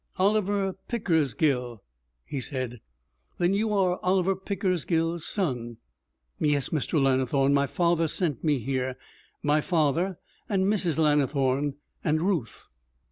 [0.17, 1.83] 'Oliver Pickersgill?'
[2.25, 2.81] he said.
[3.37, 5.77] 'Then you are Oliver Pickersgill's son.'
[6.39, 6.99] 'Yes, Mr.
[6.99, 7.53] Lannithorne.
[7.53, 8.97] My father sent me here
[9.43, 10.17] my father,
[10.49, 10.97] and Mrs.
[10.97, 12.67] Lannithorne, and Ruth.'